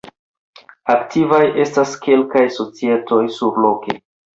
[0.93, 4.01] Aktivaj estas kelkaj societoj surloke.